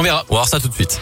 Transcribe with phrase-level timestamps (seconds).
[0.00, 0.24] On verra.
[0.30, 0.98] On va voir ça tout de suite.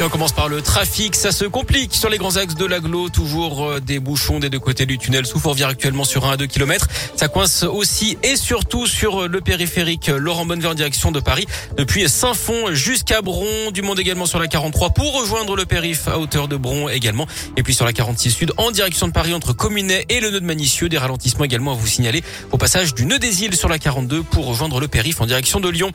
[0.00, 1.14] Et on commence par le trafic.
[1.14, 3.10] Ça se complique sur les grands axes de l'aglo.
[3.10, 6.36] Toujours euh, des bouchons des deux côtés du tunnel sous Fourvière actuellement sur 1 à
[6.36, 6.88] 2 km.
[7.14, 11.46] Ça coince aussi et surtout sur euh, le périphérique Laurent Bonnever en direction de Paris.
[11.76, 13.70] Depuis Saint-Fond jusqu'à Bron.
[13.72, 17.28] Du monde également sur la 43 pour rejoindre le périph à hauteur de Bron également.
[17.56, 20.40] Et puis sur la 46 sud en direction de Paris entre Communet et le nœud
[20.40, 20.88] de Manicieux.
[20.88, 24.24] Des ralentissements également à vous signaler au passage du nœud des îles sur la 42
[24.24, 25.92] pour rejoindre le périph en direction de Lyon.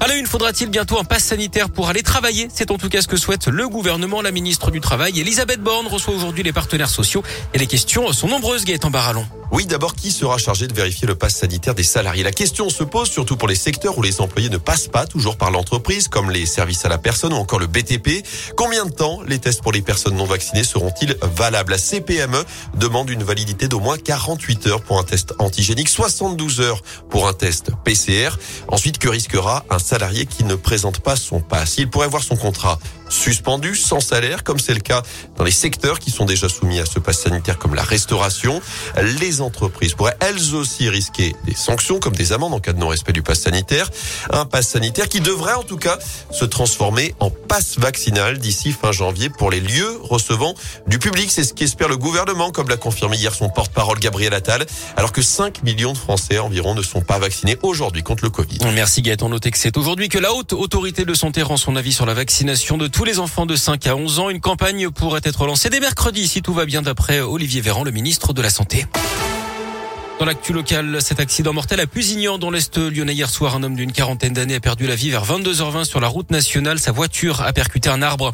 [0.00, 2.48] À la une, faudra-t-il bientôt un pass sanitaire pour aller travailler?
[2.50, 4.22] C'est en tout cas ce que souhaite le gouvernement.
[4.22, 7.22] La ministre du Travail, Elisabeth Borne, reçoit aujourd'hui les partenaires sociaux
[7.54, 9.26] et les questions sont nombreuses, Gaëtan Barallon.
[9.50, 12.22] Oui, d'abord, qui sera chargé de vérifier le pass sanitaire des salariés?
[12.22, 15.36] La question se pose surtout pour les secteurs où les employés ne passent pas toujours
[15.36, 18.24] par l'entreprise, comme les services à la personne ou encore le BTP.
[18.56, 21.72] Combien de temps les tests pour les personnes non vaccinées seront-ils valables?
[21.72, 22.42] La CPME
[22.76, 27.34] demande une validité d'au moins 48 heures pour un test antigénique, 72 heures pour un
[27.34, 28.30] test PCR.
[28.68, 31.76] Ensuite, que risquera un salarié qui ne présente pas son pass?
[31.76, 32.78] Il pourrait voir son contrat
[33.12, 35.02] suspendu sans salaire, comme c'est le cas
[35.36, 38.60] dans les secteurs qui sont déjà soumis à ce pass sanitaire, comme la restauration.
[39.18, 43.12] Les entreprises pourraient elles aussi risquer des sanctions, comme des amendes en cas de non-respect
[43.12, 43.90] du pass sanitaire.
[44.30, 45.98] Un pass sanitaire qui devrait en tout cas
[46.30, 50.54] se transformer en passe vaccinal d'ici fin janvier pour les lieux recevant
[50.86, 51.30] du public.
[51.30, 55.22] C'est ce qu'espère le gouvernement, comme l'a confirmé hier son porte-parole Gabriel Attal, alors que
[55.22, 58.58] 5 millions de Français environ ne sont pas vaccinés aujourd'hui contre le Covid.
[58.74, 59.28] Merci Gaëtan.
[59.28, 62.14] Notez que c'est aujourd'hui que la haute autorité de santé rend son avis sur la
[62.14, 64.30] vaccination de tous les enfants de 5 à 11 ans.
[64.30, 67.90] Une campagne pourrait être lancée dès mercredi si tout va bien d'après Olivier Véran, le
[67.90, 68.86] ministre de la Santé.
[70.18, 73.74] Dans l'actu local, cet accident mortel à Pusignan dans l'Est lyonnais hier soir, un homme
[73.74, 76.78] d'une quarantaine d'années a perdu la vie vers 22h20 sur la route nationale.
[76.78, 78.32] Sa voiture a percuté un arbre.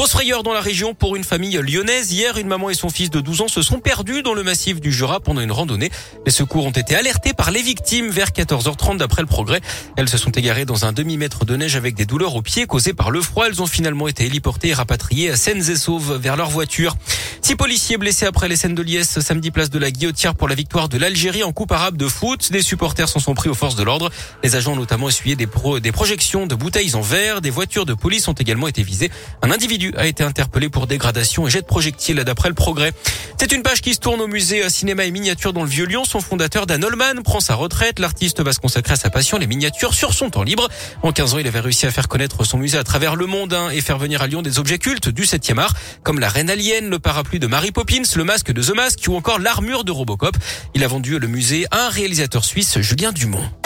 [0.00, 2.10] Grosse frayeur dans la région pour une famille lyonnaise.
[2.10, 4.80] Hier, une maman et son fils de 12 ans se sont perdus dans le massif
[4.80, 5.90] du Jura pendant une randonnée.
[6.24, 9.60] Les secours ont été alertés par les victimes vers 14h30 d'après le progrès.
[9.98, 12.94] Elles se sont égarées dans un demi-mètre de neige avec des douleurs aux pieds causées
[12.94, 13.46] par le froid.
[13.46, 16.96] Elles ont finalement été héliportées et rapatriées à Seines et Sauves vers leur voiture.
[17.42, 20.54] Six policiers blessés après les scènes de liesse samedi place de la Guillotière pour la
[20.54, 22.52] victoire de l'Algérie en Coupe arabe de foot.
[22.52, 24.10] Des supporters s'en sont pris aux forces de l'ordre.
[24.42, 27.42] Les agents ont notamment essuyé des, pro des projections de bouteilles en verre.
[27.42, 29.10] Des voitures de police ont également été visées.
[29.42, 32.92] Un individu a été interpellé pour dégradation et jet de projectiles d'après le progrès.
[33.38, 36.04] C'est une page qui se tourne au musée cinéma et miniature dans le Vieux-Lyon.
[36.04, 37.98] Son fondateur Dan Holman prend sa retraite.
[37.98, 40.68] L'artiste va se consacrer à sa passion, les miniatures, sur son temps libre.
[41.02, 43.54] En 15 ans, il avait réussi à faire connaître son musée à travers le monde
[43.54, 46.50] hein, et faire venir à Lyon des objets cultes du 7e art, comme la reine
[46.50, 49.92] alien, le parapluie de Mary Poppins, le masque de The Mask ou encore l'armure de
[49.92, 50.36] Robocop.
[50.74, 53.59] Il a vendu le musée à un réalisateur suisse, Julien Dumont.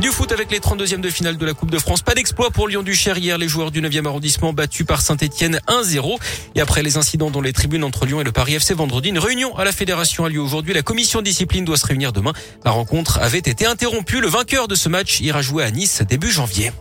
[0.00, 2.02] Du foot avec les 32e de finale de la Coupe de France.
[2.02, 3.38] Pas d'exploit pour Lyon du Cher hier.
[3.38, 6.18] Les joueurs du 9e arrondissement battus par Saint-Etienne 1-0.
[6.56, 9.18] Et après les incidents dans les tribunes entre Lyon et le Paris FC vendredi, une
[9.18, 10.74] réunion à la fédération a lieu aujourd'hui.
[10.74, 12.32] La commission discipline doit se réunir demain.
[12.64, 14.20] La rencontre avait été interrompue.
[14.20, 16.72] Le vainqueur de ce match ira jouer à Nice début janvier.